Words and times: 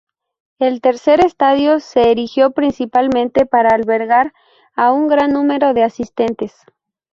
El 0.57 0.81
tercer 0.81 1.23
estadio 1.23 1.79
se 1.79 2.09
erigió 2.09 2.53
principalmente 2.53 3.45
para 3.45 3.75
albergar 3.75 4.33
a 4.75 4.91
un 4.93 5.07
gran 5.07 5.31
número 5.31 5.75
de 5.75 5.83
asistentes. 5.83 6.55